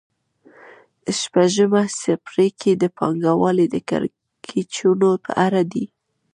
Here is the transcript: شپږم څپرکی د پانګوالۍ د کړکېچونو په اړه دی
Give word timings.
شپږم 1.19 1.73
څپرکی 1.99 2.71
د 2.77 2.83
پانګوالۍ 2.97 3.67
د 3.71 3.75
کړکېچونو 3.89 5.09
په 5.25 5.31
اړه 5.45 5.61
دی 5.73 5.85